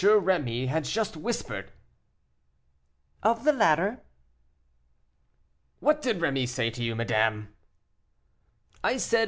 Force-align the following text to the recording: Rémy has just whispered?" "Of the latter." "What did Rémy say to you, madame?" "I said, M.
Rémy 0.09 0.67
has 0.67 0.89
just 0.89 1.15
whispered?" 1.15 1.69
"Of 3.21 3.43
the 3.43 3.53
latter." 3.53 4.01
"What 5.79 6.01
did 6.01 6.17
Rémy 6.17 6.47
say 6.49 6.71
to 6.71 6.81
you, 6.81 6.95
madame?" 6.95 7.49
"I 8.83 8.97
said, 8.97 9.17
M. 9.19 9.19